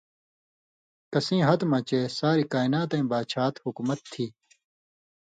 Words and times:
کسیں 1.11 1.41
ہتہۡ 1.47 1.69
مہ 1.71 1.79
چے 1.87 1.99
(ساریۡ 2.17 2.49
کائناتَیں) 2.53 3.07
باچھات/حُکمت 3.11 3.99
تھی 4.11 4.25